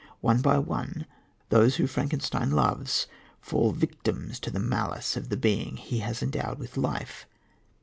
[0.21, 1.05] One by one
[1.49, 3.05] those whom Frankenstein loves
[3.39, 7.27] fall victims to the malice of the being he has endowed with life.